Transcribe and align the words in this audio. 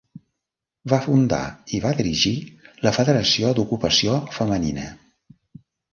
Va 0.93 0.97
fundar 1.01 1.41
i 1.75 1.81
va 1.83 1.91
dirigir 1.99 2.33
la 2.87 2.95
Federació 2.97 3.53
d'Ocupació 3.61 4.17
Femenina. 4.39 4.87